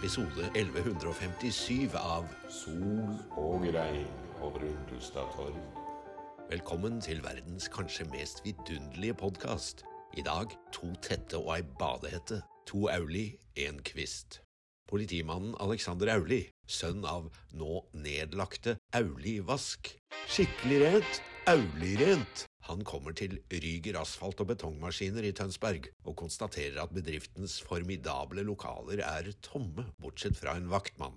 episode 0.00 0.46
1157 0.56 1.92
av 2.00 2.24
Sol 2.48 3.10
og 3.36 3.66
regn 3.74 4.06
over 4.40 4.62
Undulstad 4.64 5.28
torg. 5.34 5.58
Velkommen 6.48 7.02
til 7.04 7.20
verdens 7.20 7.66
kanskje 7.68 8.06
mest 8.08 8.40
vidunderlige 8.46 9.18
podkast. 9.20 9.84
I 10.16 10.24
dag 10.24 10.54
to 10.72 10.88
tette 11.04 11.36
og 11.36 11.52
ei 11.58 11.66
badehette. 11.82 12.40
To 12.72 12.88
Auli, 12.88 13.26
én 13.60 13.82
kvist. 13.84 14.40
Politimannen 14.88 15.52
Alexander 15.60 16.14
Auli, 16.14 16.46
sønn 16.64 17.04
av 17.04 17.28
nå 17.52 17.82
nedlagte 17.92 18.78
Auli 18.96 19.36
Vask. 19.44 19.92
Skikkelig 20.32 20.80
rent, 20.86 21.20
Auli-rent. 21.50 22.44
Han 22.68 22.84
kommer 22.86 23.14
til 23.16 23.40
Ryger 23.50 23.96
asfalt- 23.98 24.38
og 24.42 24.52
betongmaskiner 24.52 25.24
i 25.26 25.32
Tønsberg 25.34 25.88
og 26.04 26.14
konstaterer 26.20 26.76
at 26.78 26.92
bedriftens 26.94 27.56
formidable 27.66 28.44
lokaler 28.46 29.02
er 29.02 29.32
tomme, 29.42 29.88
bortsett 29.98 30.38
fra 30.38 30.54
en 30.60 30.68
vaktmann. 30.70 31.16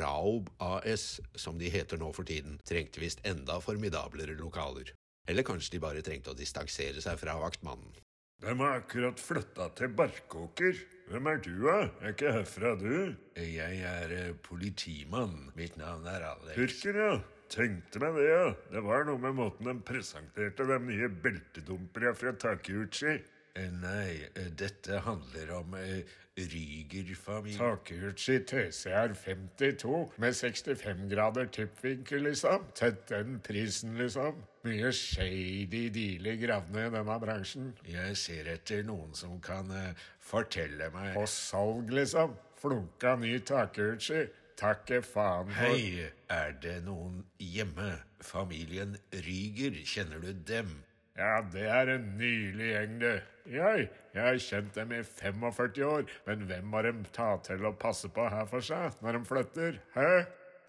Raob 0.00 0.50
AS, 0.58 1.20
som 1.38 1.60
de 1.62 1.70
heter 1.70 2.00
nå 2.00 2.10
for 2.16 2.26
tiden, 2.26 2.58
trengte 2.66 3.04
visst 3.04 3.22
enda 3.28 3.60
formidablere 3.62 4.34
lokaler. 4.40 4.90
Eller 5.30 5.46
kanskje 5.46 5.76
de 5.76 5.84
bare 5.86 6.02
trengte 6.02 6.34
å 6.34 6.40
distansere 6.42 7.04
seg 7.04 7.22
fra 7.22 7.38
vaktmannen. 7.38 7.94
De 8.42 8.58
har 8.58 8.82
akkurat 8.82 9.22
flytta 9.22 9.70
til 9.78 9.94
Barkåker. 9.94 10.84
Hvem 11.12 11.30
er 11.30 11.42
du, 11.46 11.54
da? 11.68 11.80
Er 12.02 12.18
ikke 12.18 12.34
herfra, 12.34 12.74
du? 12.82 13.14
Jeg 13.38 13.80
er 13.94 14.18
eh, 14.24 14.36
politimann. 14.42 15.52
Mitt 15.54 15.78
navn 15.78 16.06
er 16.10 16.32
Alex. 16.34 16.56
Purker, 16.58 17.04
ja. 17.06 17.18
Tenkte 17.48 18.00
meg 18.02 18.16
det, 18.18 18.28
ja. 18.28 18.46
Det 18.74 18.84
var 18.84 19.06
noe 19.08 19.20
med 19.22 19.36
måten 19.38 19.68
de 19.70 19.74
presenterte 19.88 20.66
de 20.68 20.78
nye 20.84 21.08
beltedumperne 21.08 22.14
fra 22.16 22.32
Takeuchi. 22.36 23.14
Eh, 23.56 23.70
Nei, 23.72 24.18
eh, 24.36 24.50
dette 24.54 25.00
handler 25.06 25.54
om 25.56 25.72
eh, 25.80 26.02
Ryger-familien. 26.38 27.58
Takeuchi 27.58 28.36
TCR 28.46 29.14
52 29.16 30.02
med 30.20 30.36
65 30.36 31.08
grader 31.10 31.48
tippvinkel, 31.56 32.28
liksom. 32.28 32.68
Tett 32.78 33.06
den 33.08 33.40
prisen, 33.40 33.96
liksom. 33.98 34.42
Mye 34.68 34.92
shady 34.92 35.88
dealer 35.94 36.36
gravd 36.38 36.74
ned 36.76 36.90
i 36.90 36.96
denne 36.98 37.16
bransjen. 37.24 37.72
Jeg 37.88 38.18
ser 38.20 38.52
etter 38.52 38.84
noen 38.86 39.16
som 39.16 39.40
kan 39.40 39.72
fortelle 40.20 40.90
meg 40.94 41.14
På 41.16 41.24
salg, 41.26 41.90
liksom. 41.96 42.36
Flunka 42.60 43.16
ny 43.16 43.38
Takeuchi. 43.40 44.26
Takke 44.58 44.98
faen 45.06 45.52
for 45.52 45.70
Hei, 45.70 46.08
er 46.34 46.54
det 46.62 46.80
noen 46.82 47.20
hjemme? 47.38 47.92
Familien 48.26 48.96
Ryger, 49.14 49.76
kjenner 49.86 50.18
du 50.24 50.32
dem? 50.48 50.72
Ja, 51.18 51.36
det 51.52 51.68
er 51.70 51.92
en 51.92 52.08
nylig 52.18 52.72
gjeng, 52.72 52.96
det. 53.04 53.12
Jeg, 53.54 53.86
jeg 54.16 54.24
har 54.24 54.40
kjent 54.42 54.74
dem 54.74 54.96
i 54.96 54.98
45 55.06 55.86
år, 55.86 56.10
men 56.26 56.42
hvem 56.50 56.66
må 56.74 56.82
de 56.82 56.92
ta 57.14 57.28
til 57.46 57.70
å 57.70 57.72
passe 57.84 58.10
på 58.10 58.26
her 58.34 58.50
for 58.50 58.66
seg 58.66 58.98
når 59.04 59.20
de 59.20 59.22
flytter? 59.30 59.80
Hæ? 59.94 60.10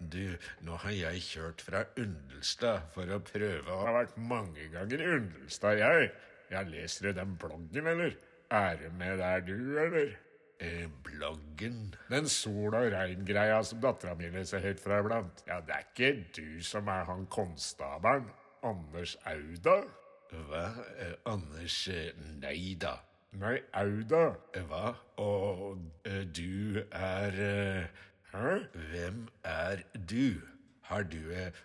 Du, 0.00 0.22
nå 0.64 0.78
har 0.86 0.94
jeg 0.94 1.26
kjørt 1.26 1.66
fra 1.66 1.82
Undelstad 1.98 2.86
for 2.94 3.10
å 3.10 3.18
prøve 3.26 3.58
Jeg 3.58 3.74
å 3.74 3.82
har 3.82 3.98
vært 3.98 4.16
mange 4.22 4.70
ganger 4.72 5.02
i 5.02 5.12
Undelstad, 5.18 5.82
jeg. 5.82 6.10
Jeg 6.54 6.70
leser 6.70 7.10
i 7.10 7.18
den 7.18 7.34
bloggen, 7.42 7.90
eller? 7.90 8.14
Er 8.54 8.78
det 8.78 8.94
med 9.02 9.18
der, 9.18 9.42
du, 9.50 9.56
eller? 9.82 10.14
Eh, 10.60 10.86
bloggen. 11.04 11.94
Den 12.10 12.28
sol 12.30 12.74
og 12.76 12.90
regn-greia 12.94 13.60
som 13.66 13.80
dattera 13.82 14.14
mi 14.18 14.30
leser 14.32 14.62
helt 14.64 14.80
fra 14.82 15.00
iblant. 15.02 15.42
Ja, 15.48 15.60
det 15.64 15.76
er 15.76 15.86
ikke 15.88 16.12
du 16.36 16.60
som 16.64 16.88
er 16.92 17.04
han 17.08 17.26
konstabelen? 17.32 18.28
Anders 18.66 19.16
Auda? 19.24 19.80
Hva? 20.30 20.66
Eh, 21.00 21.14
Anders 21.32 21.80
eh, 21.88 22.12
Nei 22.42 22.74
da. 22.80 22.98
Nei, 23.40 23.56
Auda. 23.78 24.24
Eh, 24.54 24.64
Hva? 24.68 24.94
Og 25.22 25.78
eh, 26.04 26.24
du 26.26 26.80
er 26.90 27.40
eh, 27.46 28.06
Hæ? 28.30 28.58
Hvem 28.92 29.24
er 29.46 29.82
du? 29.94 30.38
Har 30.90 31.02
du 31.06 31.18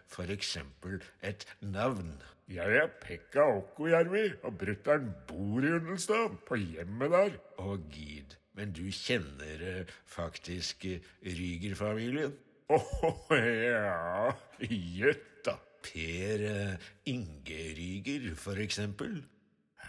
for 0.10 0.30
eksempel 0.34 1.00
et 1.22 1.46
navn? 1.62 2.16
Jeg 2.50 2.78
er 2.78 2.90
Pekka 3.02 3.42
Okkojärvi, 3.58 4.24
og 4.46 4.58
brutter'n 4.62 5.08
bor 5.30 5.66
i 5.66 5.72
Undelsdal, 5.80 6.36
på 6.46 6.58
hjemmet 6.62 7.10
der. 7.14 7.38
Å, 7.58 7.78
gid. 7.90 8.36
Men 8.56 8.72
du 8.76 8.86
kjenner 8.94 9.64
eh, 9.68 9.94
faktisk 10.08 10.86
eh, 10.88 11.04
Ryger-familien? 11.28 12.36
Åh, 12.72 13.32
ja, 13.68 14.32
gjett 14.64 15.26
da. 15.46 15.58
Per 15.86 16.46
eh, 16.50 16.88
Inge 17.12 17.60
Ryger, 17.78 18.32
for 18.40 18.62
eksempel? 18.64 19.20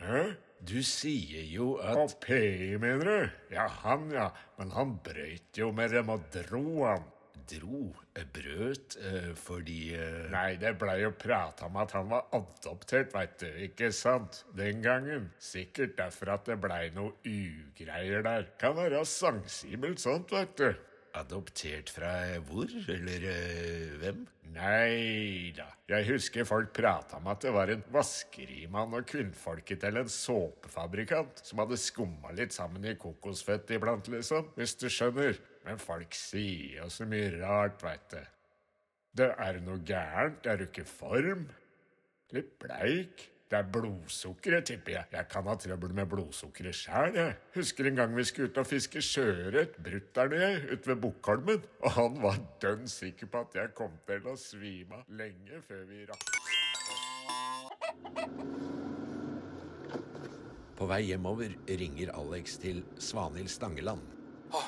Hæ? 0.01 0.25
Du 0.67 0.81
sier 0.83 1.45
jo 1.47 1.77
at 1.85 2.17
PI, 2.25 2.75
mener 2.81 3.07
du? 3.07 3.39
Ja, 3.55 3.69
han, 3.85 4.09
ja. 4.13 4.31
Men 4.59 4.73
han 4.75 4.97
brøyt 5.05 5.61
jo 5.61 5.71
med 5.77 5.93
dem 5.95 6.11
og 6.13 6.25
dro, 6.35 6.65
han. 6.89 7.05
Dro 7.51 7.93
eh, 8.17 8.25
brøt 8.33 8.97
eh, 9.01 9.31
fordi 9.39 9.81
eh, 9.97 10.27
Nei, 10.33 10.57
det 10.61 10.75
blei 10.81 10.99
jo 11.03 11.13
prata 11.17 11.69
om 11.69 11.79
at 11.83 11.95
han 11.97 12.11
var 12.11 12.27
adoptert, 12.37 13.15
veit 13.15 13.39
du. 13.43 13.49
Ikke 13.69 13.93
sant? 13.95 14.43
Den 14.57 14.83
gangen. 14.85 15.31
Sikkert 15.43 15.97
derfor 15.99 16.35
at 16.37 16.51
det 16.51 16.59
blei 16.63 16.91
noe 16.97 17.15
ugreier 17.23 18.27
der. 18.27 18.51
Kan 18.61 18.77
være 18.79 19.05
sangsibelt 19.09 20.03
sånt, 20.03 20.35
veit 20.35 20.57
du. 20.61 20.71
Adoptert 21.17 21.89
fra 21.89 22.13
hvor? 22.45 22.69
Eller 22.93 23.29
øh, 23.33 23.93
hvem? 24.03 24.27
Nei 24.57 25.53
da. 25.57 25.67
Jeg 25.89 26.07
husker 26.11 26.47
folk 26.49 26.73
prata 26.77 27.19
om 27.21 27.29
at 27.33 27.43
det 27.45 27.53
var 27.55 27.73
en 27.73 27.83
vaskerimann 27.93 28.95
og 28.97 29.07
kvinnfolket 29.09 29.81
til 29.85 30.01
en 30.01 30.13
såpefabrikant 30.13 31.43
som 31.45 31.63
hadde 31.63 31.79
skumma 31.81 32.35
litt 32.37 32.57
sammen 32.57 32.85
i 32.85 32.97
kokosfett 33.01 33.73
iblant, 33.77 34.09
liksom. 34.13 34.53
Hvis 34.57 34.77
du 34.81 34.89
skjønner. 34.93 35.39
Men 35.67 35.81
folk 35.83 36.15
sier 36.15 36.91
så 36.93 37.07
mye 37.11 37.31
rart, 37.41 37.83
veit 37.83 38.11
du. 38.13 38.21
Det 39.17 39.31
er 39.43 39.63
noe 39.65 39.81
gærent. 39.87 40.47
Er 40.47 40.61
du 40.61 40.69
ikke 40.69 40.85
i 40.85 40.91
form? 40.91 41.49
Litt 42.37 42.53
bleik. 42.63 43.25
Det 43.47 43.59
er 43.61 43.67
blodsukkeret, 43.71 44.67
tipper 44.67 44.93
jeg. 44.97 45.07
Jeg 45.15 45.29
kan 45.31 45.47
ha 45.47 45.55
trøbbel 45.63 45.93
med 45.95 46.09
blodsukkeret 46.11 46.75
sjæl, 46.75 47.15
jeg. 47.15 47.37
Husker 47.55 47.87
en 47.87 47.99
gang 48.01 48.17
vi 48.17 48.25
skulle 48.27 48.51
ut 48.51 48.59
og 48.59 48.67
fiske 48.67 49.03
sjøørret, 49.07 49.77
brutter'n 49.87 50.35
og 50.35 50.43
jeg, 50.43 50.57
ute 50.73 50.91
ved 50.91 50.99
Bukkholmen. 51.05 51.63
Og 51.85 51.95
han 51.95 52.19
var 52.25 52.41
dønn 52.63 52.91
sikker 52.91 53.31
på 53.31 53.45
at 53.47 53.55
jeg 53.61 53.71
kom 53.79 53.95
til 54.11 54.27
å 54.27 54.35
svime 54.41 54.99
av 54.99 55.15
lenge 55.23 55.63
før 55.69 55.87
vi 55.87 56.03
rakk 56.11 56.27
På 60.77 60.91
vei 60.91 61.01
hjemover 61.07 61.55
ringer 61.71 62.11
Alex 62.19 62.59
til 62.61 62.83
Svanhild 62.99 63.49
Stangeland. 63.49 64.03
Å, 64.55 64.61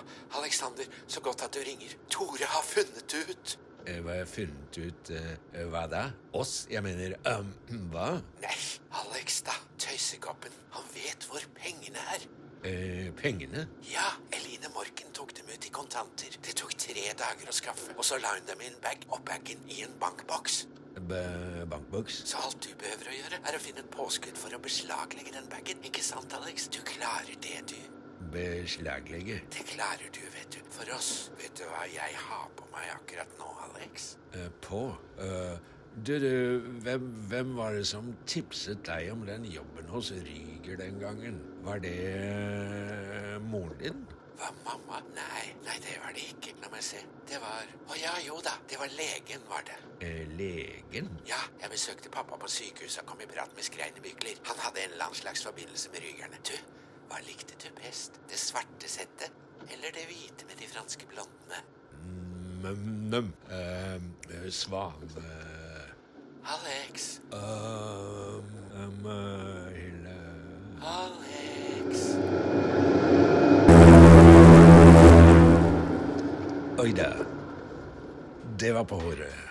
Alexander, 0.58 0.84
så 1.06 1.20
godt 1.20 1.42
at 1.42 1.54
du 1.54 1.58
ringer. 1.62 1.92
Tore 2.10 2.44
har 2.44 2.62
funnet 2.66 3.04
det 3.12 3.18
ut. 3.30 3.58
Eh, 3.86 4.00
Hva 4.02 4.10
har 4.10 4.16
jeg 4.24 4.28
funnet 4.28 4.78
ut 4.82 5.10
uh, 5.14 5.60
Hva 5.70 5.84
da? 5.86 6.00
Oss? 6.34 6.54
Jeg 6.70 6.82
mener 6.82 7.14
um, 7.30 7.52
Hva? 7.92 8.08
Nei, 8.42 8.56
Alex 9.04 9.36
da, 9.46 9.54
tøysekoppen. 9.78 10.56
Han 10.74 10.88
vet 10.96 11.28
hvor 11.30 11.44
pengene 11.60 12.02
er. 12.16 12.24
Eh, 12.66 13.12
pengene? 13.20 13.68
Ja, 13.86 14.08
Eline 14.34 14.72
Morken 14.74 15.14
tok 15.14 15.30
dem 15.38 15.46
ut 15.52 15.68
i 15.68 15.70
kontanter. 15.70 16.34
Det 16.42 16.56
tok 16.58 16.74
tre 16.74 17.06
dager 17.20 17.52
å 17.52 17.54
skaffe. 17.54 17.94
Og 17.94 18.02
så 18.08 18.18
la 18.18 18.34
hun 18.34 18.50
dem 18.50 18.66
i 18.66 18.72
en 18.72 18.80
bag, 18.82 19.06
og 19.14 19.22
bagen 19.28 19.62
i 19.70 19.84
en 19.86 19.94
bankboks. 20.02 20.64
B 20.98 21.20
bankboks? 21.70 22.24
Så 22.32 22.42
alt 22.42 22.58
du 22.66 22.72
behøver 22.82 23.12
å 23.12 23.14
gjøre, 23.14 23.38
er 23.46 23.54
å 23.54 23.62
finne 23.62 23.86
et 23.86 23.94
påskudd 23.94 24.34
for 24.42 24.50
å 24.50 24.58
beslaglegge 24.66 25.36
den 25.38 25.46
bagen. 25.54 25.86
Ikke 25.86 26.02
sant, 26.02 26.34
Alex? 26.34 26.66
Du 26.74 26.82
klarer 26.82 27.38
det, 27.46 27.60
du. 27.70 27.78
Beslaglegge? 28.32 29.40
Det 29.54 29.64
klarer 29.72 30.12
du, 30.14 30.22
vet 30.34 30.52
du. 30.54 30.60
For 30.74 30.94
oss. 30.94 31.30
Vet 31.40 31.56
du 31.58 31.64
hva 31.70 31.86
jeg 31.90 32.20
har 32.28 32.46
på 32.58 32.68
meg 32.74 32.92
akkurat 32.94 33.34
nå, 33.40 33.48
Alex? 33.68 34.12
Uh, 34.36 34.48
på? 34.64 34.84
Uh, 35.18 35.56
du, 36.06 36.14
du, 36.22 36.30
hvem, 36.84 37.08
hvem 37.30 37.56
var 37.56 37.74
det 37.74 37.86
som 37.88 38.12
tipset 38.26 38.84
deg 38.86 39.10
om 39.12 39.24
den 39.26 39.48
jobben 39.50 39.88
hos 39.90 40.12
Ryger 40.12 40.78
den 40.78 41.00
gangen? 41.02 41.40
Var 41.66 41.82
det 41.82 41.98
uh, 42.14 43.34
moren 43.42 43.82
din? 43.82 44.06
Hva, 44.38 44.52
mamma? 44.62 45.00
Nei, 45.16 45.48
nei, 45.66 45.76
det 45.82 45.96
var 45.98 46.14
det 46.14 46.28
ikke. 46.30 46.54
La 46.62 46.70
meg 46.70 46.84
se. 46.86 47.00
Det 47.28 47.40
var 47.42 47.66
Å 47.90 47.96
ja, 47.98 48.12
jo 48.22 48.38
da. 48.44 48.54
Det 48.70 48.78
var 48.78 48.92
legen, 48.94 49.42
var 49.50 49.64
det. 49.66 49.78
Eh, 50.06 50.22
legen? 50.38 51.10
Ja, 51.26 51.40
jeg 51.58 51.72
besøkte 51.72 52.12
pappa 52.14 52.38
på 52.38 52.50
sykehuset 52.52 53.02
og 53.02 53.10
kom 53.10 53.24
i 53.24 53.28
prat 53.30 53.50
med 53.56 53.66
Skreine 53.66 54.02
Bykler. 54.04 54.38
Han 54.46 54.62
hadde 54.62 54.84
en 54.84 54.94
eller 54.94 55.08
annen 55.08 55.18
slags 55.18 55.42
forbindelse 55.48 55.90
med 55.94 56.06
rygerne. 56.06 56.38
Du, 56.46 56.54
hva 57.08 57.20
likte 57.26 57.56
du 57.62 57.68
best? 57.80 58.20
Det 58.28 58.38
svarte 58.38 58.88
settet 58.88 59.32
eller 59.68 59.92
det 59.92 60.06
hvite 60.08 60.46
med 60.48 60.56
de 60.60 60.68
franske 60.70 61.06
blondene? 61.10 61.60
Møm-nøm. 62.62 63.32
Eh, 63.50 64.48
svan... 64.50 65.10
eh, 65.16 65.68
Alex, 66.48 67.20
um, 67.32 68.46
um, 68.72 69.06
eh, 69.06 69.74
Hilde 69.76 70.14
Alex. 70.80 72.06
Oi 76.78 76.92
da. 76.96 77.10
Det 78.58 78.72
var 78.72 78.84
på 78.84 79.00
håret. 79.02 79.47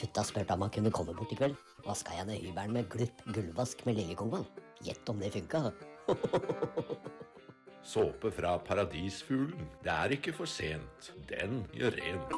Tutta 0.00 0.22
spurte 0.24 0.54
om 0.54 0.62
han 0.64 0.70
kunne 0.72 0.90
komme 0.90 1.12
bort 1.12 1.32
i 1.34 1.36
kveld, 1.36 1.56
Vaska 1.84 2.14
jeg 2.16 2.24
ned 2.30 2.40
hybelen 2.40 2.72
med 2.72 2.86
glupp 2.88 3.18
gulvvask 3.36 3.82
med 3.84 3.98
liljekonvall. 3.98 4.46
Gjett 4.80 5.08
om 5.12 5.20
det 5.20 5.28
funka. 5.34 5.60
Såpe 7.92 8.30
fra 8.32 8.54
Paradisfuglen. 8.64 9.68
Det 9.84 9.92
er 9.92 10.16
ikke 10.16 10.32
for 10.32 10.48
sent. 10.48 11.12
Den 11.28 11.66
gjør 11.76 12.00
rent. 12.00 12.32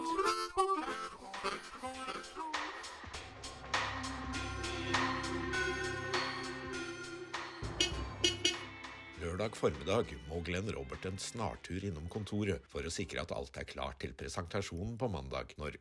Lørdag 9.22 9.54
formiddag 9.54 10.16
må 10.26 10.42
Glenn 10.42 10.70
Robert 10.74 11.06
en 11.06 11.22
snartur 11.22 11.86
innom 11.86 12.10
kontoret 12.10 12.66
for 12.74 12.82
å 12.82 12.90
sikre 12.90 13.22
at 13.22 13.34
alt 13.38 13.54
er 13.62 13.70
klart 13.70 14.02
til 14.02 14.18
presentasjonen 14.18 14.98
på 14.98 15.10
mandag, 15.14 15.54
når 15.62 15.78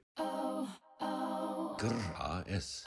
Grr 1.81 2.11
AS 2.21 2.83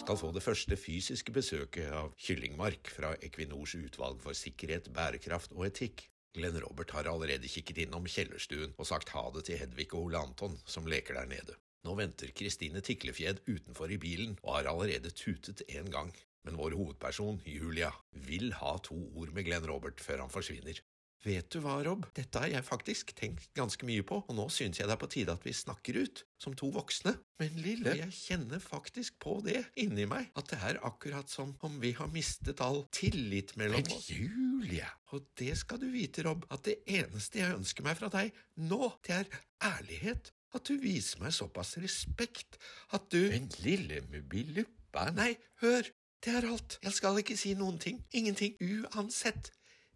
skal 0.00 0.16
få 0.18 0.32
det 0.34 0.42
første 0.42 0.74
fysiske 0.74 1.30
besøket 1.30 1.92
av 1.94 2.08
Kyllingmark 2.18 2.88
fra 2.90 3.12
Equinors 3.22 3.76
utvalg 3.78 4.18
for 4.24 4.34
sikkerhet, 4.34 4.88
bærekraft 4.96 5.54
og 5.54 5.68
etikk. 5.68 6.02
Glenn 6.34 6.58
Robert 6.64 6.90
har 6.96 7.06
allerede 7.06 7.46
kikket 7.46 7.84
innom 7.84 8.08
kjellerstuen 8.10 8.74
og 8.74 8.88
sagt 8.90 9.12
ha 9.14 9.22
det 9.36 9.44
til 9.46 9.60
Hedvig 9.60 9.86
og 9.92 10.08
Ole 10.08 10.24
Anton, 10.26 10.58
som 10.66 10.90
leker 10.90 11.14
der 11.20 11.30
nede. 11.30 11.54
Nå 11.86 11.94
venter 12.00 12.34
Kristine 12.34 12.82
Tiklefjed 12.82 13.44
utenfor 13.46 13.94
i 13.94 14.00
bilen 14.02 14.34
og 14.42 14.56
har 14.56 14.72
allerede 14.72 15.14
tutet 15.14 15.62
en 15.68 15.92
gang. 15.94 16.10
Men 16.42 16.58
vår 16.58 16.74
hovedperson, 16.74 17.38
Julia, 17.46 17.92
vil 18.26 18.50
ha 18.58 18.74
to 18.82 18.98
ord 19.14 19.30
med 19.30 19.46
Glenn 19.46 19.70
Robert 19.70 20.02
før 20.02 20.26
han 20.26 20.34
forsvinner. 20.34 20.82
Vet 21.24 21.48
du 21.54 21.62
hva, 21.64 21.78
Rob, 21.86 22.04
dette 22.12 22.40
har 22.42 22.50
jeg 22.52 22.66
faktisk 22.66 23.14
tenkt 23.16 23.46
ganske 23.56 23.86
mye 23.88 24.04
på, 24.04 24.18
og 24.28 24.36
nå 24.36 24.44
synes 24.52 24.76
jeg 24.76 24.88
det 24.90 24.92
er 24.92 25.00
på 25.00 25.08
tide 25.08 25.32
at 25.32 25.46
vi 25.46 25.54
snakker 25.56 25.96
ut, 26.04 26.20
som 26.36 26.52
to 26.58 26.68
voksne. 26.74 27.14
Men 27.40 27.56
lille, 27.64 27.94
jeg 27.96 28.12
kjenner 28.12 28.60
faktisk 28.60 29.16
på 29.24 29.38
det 29.46 29.62
inni 29.80 30.04
meg, 30.10 30.28
at 30.36 30.52
det 30.52 30.60
er 30.68 30.82
akkurat 30.84 31.32
som 31.32 31.54
om 31.64 31.80
vi 31.80 31.94
har 31.96 32.12
mistet 32.12 32.60
all 32.64 32.82
tillit 32.92 33.54
mellom 33.60 33.80
oss. 33.88 34.10
Men 34.12 34.20
Julie! 34.20 34.90
Og 35.16 35.24
det 35.40 35.54
skal 35.62 35.80
du 35.80 35.88
vite, 35.94 36.26
Rob, 36.28 36.44
at 36.52 36.66
det 36.68 36.82
eneste 36.90 37.40
jeg 37.40 37.56
ønsker 37.56 37.88
meg 37.88 37.96
fra 38.02 38.12
deg 38.12 38.34
nå, 38.60 38.92
det 39.06 39.16
er 39.22 39.34
ærlighet. 39.72 40.32
At 40.54 40.68
du 40.68 40.76
viser 40.78 41.24
meg 41.24 41.32
såpass 41.34 41.74
respekt, 41.82 42.60
at 42.94 43.08
du 43.10 43.24
Men 43.32 43.48
lille 43.64 44.04
Mubiluppa, 44.12 45.08
nei, 45.16 45.32
hør, 45.64 45.88
det 46.24 46.36
er 46.36 46.46
alt. 46.52 46.78
Jeg 46.84 46.94
skal 47.00 47.18
ikke 47.20 47.36
si 47.36 47.56
noen 47.58 47.80
ting. 47.80 47.98
Ingenting. 48.16 48.54
Uansett. 48.62 49.50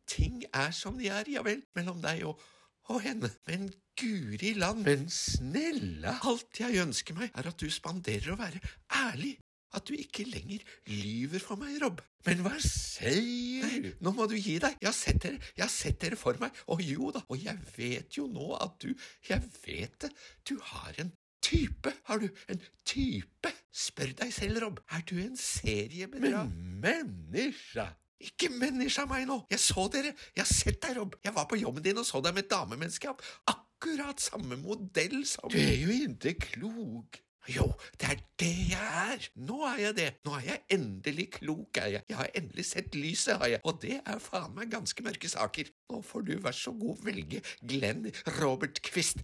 Ting 0.09 0.45
er 0.55 0.73
som 0.77 0.97
de 0.99 1.11
er, 1.13 1.29
ja 1.29 1.43
vel, 1.47 1.61
mellom 1.77 2.01
deg 2.05 2.25
og, 2.29 2.41
og 2.89 3.03
henne. 3.05 3.31
Men 3.49 3.69
guri 3.99 4.55
land, 4.57 4.85
men 4.87 5.09
snella, 5.13 6.19
alt 6.29 6.63
jeg 6.63 6.81
ønsker 6.83 7.19
meg, 7.19 7.35
er 7.35 7.51
at 7.51 7.61
du 7.61 7.69
spanderer 7.73 8.33
å 8.33 8.41
være 8.41 8.63
ærlig. 9.05 9.37
At 9.77 9.85
du 9.85 9.93
ikke 9.93 10.25
lenger 10.25 10.63
lyver 10.89 11.43
for 11.45 11.61
meg, 11.61 11.75
Rob. 11.83 12.01
Men 12.25 12.41
hva 12.41 12.55
sier 12.65 13.75
du? 13.85 13.91
Nå 14.01 14.15
må 14.17 14.25
du 14.31 14.35
gi 14.39 14.57
deg. 14.63 14.79
Jeg 14.81 14.89
har 14.89 14.97
sett 14.97 15.21
dere, 15.27 15.41
jeg 15.53 15.65
har 15.67 15.73
sett 15.73 16.01
dere 16.01 16.17
for 16.17 16.41
meg. 16.41 16.57
Og 16.73 16.81
jo 16.81 17.13
da, 17.13 17.21
og 17.29 17.37
jeg 17.43 17.61
vet 17.77 18.17
jo 18.17 18.27
nå 18.33 18.55
at 18.57 18.79
du, 18.81 18.95
jeg 19.29 19.45
vet 19.61 20.01
det, 20.07 20.13
du 20.49 20.57
har 20.71 20.97
en 21.05 21.13
type, 21.45 21.93
har 22.09 22.25
du 22.25 22.29
en 22.49 22.65
type? 22.89 23.53
Spør 23.69 24.17
deg 24.23 24.33
selv, 24.35 24.65
Rob, 24.65 24.81
er 24.89 25.05
du 25.09 25.19
en 25.21 25.37
seriebedrag? 25.39 26.49
Men 26.49 26.81
menneska! 26.83 27.91
Ikke 28.19 28.51
menneska 28.51 29.05
meg 29.07 29.29
nå! 29.29 29.39
Jeg 29.53 29.63
så 29.63 29.87
dere! 29.93 30.11
Jeg 30.35 30.43
har 30.43 30.51
sett 30.51 30.81
deg, 30.83 30.97
Rob! 30.99 31.15
Jeg 31.23 31.35
var 31.37 31.47
på 31.51 31.59
jobben 31.61 31.85
din 31.85 32.01
og 32.01 32.07
så 32.09 32.21
deg 32.25 32.35
med 32.35 32.47
et 32.47 32.51
damemenneske 32.51 33.13
av 33.13 33.23
akkurat 33.53 34.19
samme 34.23 34.59
modell 34.59 35.21
som 35.29 35.51
Du 35.53 35.59
er 35.61 35.77
jo 35.79 35.95
ikke 35.95 36.35
klok! 36.51 37.21
Jo, 37.49 37.65
det 37.97 38.09
er 38.13 38.19
det 38.43 38.57
jeg 38.75 38.89
er! 39.15 39.29
Nå 39.41 39.61
er 39.71 39.79
jeg 39.87 39.97
det! 39.97 40.09
Nå 40.27 40.35
er 40.37 40.49
jeg 40.49 40.65
endelig 40.75 41.29
klok, 41.39 41.79
er 41.81 41.95
jeg! 41.95 42.05
Jeg 42.11 42.19
har 42.19 42.33
endelig 42.37 42.67
sett 42.69 42.99
lyset, 42.99 43.39
har 43.41 43.55
jeg! 43.55 43.63
Og 43.65 43.79
det 43.85 44.01
er 44.03 44.19
faen 44.21 44.53
meg 44.57 44.75
ganske 44.75 45.07
mørke 45.07 45.31
saker! 45.33 45.71
Nå 45.89 46.03
får 46.05 46.27
du 46.27 46.35
vær 46.45 46.59
så 46.59 46.75
god 46.77 47.01
velge 47.07 47.41
Glenn 47.63 48.11
Robert 48.41 48.83
Quist. 48.85 49.23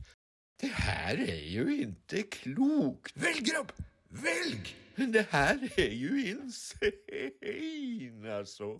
Det 0.63 0.71
her 0.71 1.21
er 1.27 1.45
jo 1.51 1.67
ikke 1.67 2.25
klokt! 2.39 3.13
Velg, 3.21 3.53
Rob! 3.59 3.77
Velg! 4.25 4.73
Det 4.97 5.27
her 5.33 5.59
er 5.77 5.95
jo 5.99 6.15
insane, 6.15 8.31
altså. 8.31 8.77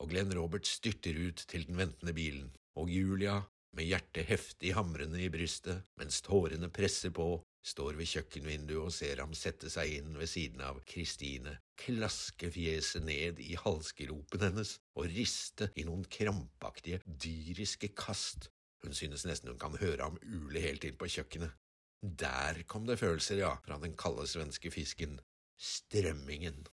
Og 0.00 0.08
Glenn 0.08 0.32
Robert 0.32 0.66
styrter 0.66 1.18
ut 1.26 1.44
til 1.48 1.66
den 1.68 1.76
ventende 1.76 2.14
bilen, 2.16 2.46
og 2.80 2.88
Julia, 2.88 3.42
med 3.76 3.90
hjertet 3.90 4.30
heftig 4.30 4.72
hamrende 4.74 5.20
i 5.20 5.28
brystet, 5.28 5.82
mens 6.00 6.22
tårene 6.24 6.70
presser 6.72 7.12
på, 7.12 7.42
står 7.60 7.98
ved 7.98 8.08
kjøkkenvinduet 8.08 8.86
og 8.86 8.94
ser 8.96 9.20
ham 9.20 9.36
sette 9.36 9.68
seg 9.68 9.98
inn 9.98 10.16
ved 10.16 10.32
siden 10.32 10.64
av 10.64 10.80
Kristine, 10.88 11.58
klaske 11.80 12.48
fjeset 12.54 13.04
ned 13.04 13.42
i 13.44 13.52
halsgropen 13.60 14.46
hennes 14.46 14.78
og 14.96 15.12
riste 15.12 15.68
i 15.76 15.84
noen 15.84 16.06
krampaktige, 16.08 17.02
dyriske 17.04 17.92
kast. 17.92 18.48
Hun 18.80 18.96
synes 18.96 19.28
nesten 19.28 19.52
hun 19.52 19.60
kan 19.60 19.76
høre 19.76 20.08
ham 20.08 20.16
ule 20.24 20.64
helt 20.64 20.88
inn 20.88 20.96
på 20.96 21.10
kjøkkenet. 21.18 21.52
Der 22.00 22.62
kom 22.64 22.86
det 22.88 22.96
følelser, 22.96 23.42
ja, 23.42 23.58
fra 23.60 23.76
den 23.82 23.92
kalde 24.00 24.24
svenske 24.24 24.72
fisken, 24.72 25.18
strømmingen. 25.60 26.64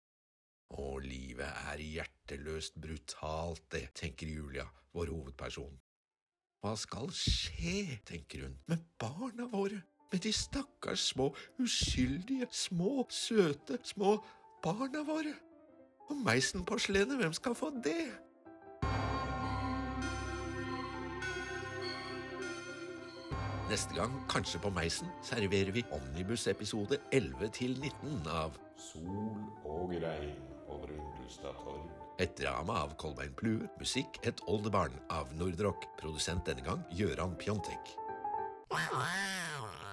Å, 0.76 0.84
livet 1.02 1.50
er 1.70 1.82
hjerteløst 1.82 2.78
brutalt, 2.82 3.64
det, 3.74 3.88
tenker 3.98 4.30
Julia, 4.30 4.66
vår 4.94 5.12
hovedperson. 5.14 5.74
Hva 6.62 6.72
skal 6.78 7.10
skje, 7.14 7.98
tenker 8.08 8.46
hun, 8.46 8.56
med 8.70 8.82
barna 8.98 9.46
våre, 9.52 9.82
med 10.10 10.22
de 10.22 10.32
stakkars 10.34 11.10
små, 11.12 11.28
uskyldige, 11.62 12.48
små, 12.50 13.06
søte, 13.10 13.78
små 13.86 14.16
barna 14.64 15.04
våre? 15.06 15.34
Og 16.06 16.18
Meisen-porselenet, 16.22 17.18
hvem 17.18 17.34
skal 17.34 17.54
få 17.58 17.72
det? 17.82 18.25
Neste 23.66 23.96
gang, 23.96 24.12
kanskje 24.30 24.60
på 24.62 24.70
Meisen, 24.70 25.08
serverer 25.26 25.72
vi 25.74 25.82
Omnibus-episode 25.90 27.00
11 27.10 27.48
til 27.56 27.72
19 27.74 28.28
av 28.30 28.54
Sol 28.78 29.40
og 29.66 29.90
regn 29.90 30.36
over 30.70 30.92
Undulstad 30.94 31.58
torg. 31.64 31.88
Et 32.22 32.30
drama 32.38 32.78
av 32.84 32.94
Kolbein 33.02 33.34
Plue, 33.34 33.66
musikk 33.80 34.20
Et 34.22 34.44
oldebarn 34.46 34.94
av 35.10 35.34
Nordrock, 35.34 35.88
produsent 35.98 36.46
denne 36.46 36.62
gang 36.62 36.86
Gøran 36.94 37.34
Pjontek. 37.42 37.96
Wow. 38.70 39.85